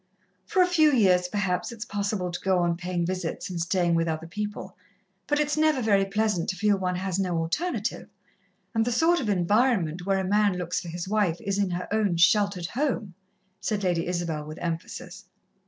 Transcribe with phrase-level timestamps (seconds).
[0.47, 4.07] For a few years, perhaps, it's possible to go on paying visits, and staying with
[4.07, 4.75] other people,
[5.27, 8.09] but it's never very pleasant to feel one has no alternative,
[8.73, 11.87] and the sort of environment where a man looks for his wife is in her
[11.91, 13.13] own sheltered home,"
[13.59, 15.25] said Lady Isabel with emphasis.